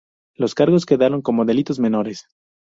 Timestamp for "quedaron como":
0.87-1.45